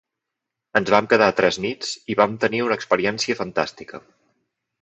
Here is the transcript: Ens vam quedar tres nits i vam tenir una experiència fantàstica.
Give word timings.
Ens 0.79 0.89
vam 0.93 1.09
quedar 1.11 1.27
tres 1.41 1.59
nits 1.67 1.93
i 2.13 2.17
vam 2.23 2.35
tenir 2.47 2.65
una 2.69 2.79
experiència 2.81 3.41
fantàstica. 3.43 4.05